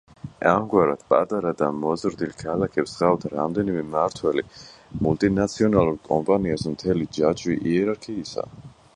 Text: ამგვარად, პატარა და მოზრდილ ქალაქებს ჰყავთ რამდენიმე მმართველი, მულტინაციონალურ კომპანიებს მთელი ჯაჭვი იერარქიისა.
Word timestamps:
ამგვარად, 0.51 1.01
პატარა 1.13 1.49
და 1.57 1.67
მოზრდილ 1.81 2.31
ქალაქებს 2.37 2.93
ჰყავთ 3.01 3.27
რამდენიმე 3.33 3.83
მმართველი, 3.89 4.43
მულტინაციონალურ 5.07 5.99
კომპანიებს 6.07 6.65
მთელი 6.71 7.07
ჯაჭვი 7.19 7.59
იერარქიისა. 7.73 8.47